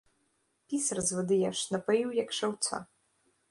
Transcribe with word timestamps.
Пісар, 0.71 1.01
звадыяш, 1.09 1.57
напаіў, 1.75 2.17
як 2.23 2.29
шаўца. 2.41 2.83